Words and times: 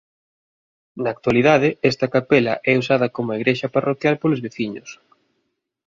Na 1.01 1.09
actualidade 1.15 1.69
esta 1.91 2.07
capela 2.15 2.53
é 2.71 2.73
usada 2.81 3.11
coma 3.15 3.37
igrexa 3.39 3.73
parroquial 3.75 4.15
polos 4.21 4.43
veciños. 4.45 4.89